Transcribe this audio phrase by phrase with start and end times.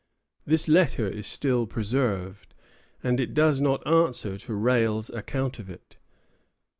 [0.47, 2.55] This letter is still preserved,
[3.03, 5.97] and it does not answer to Rale's account of it.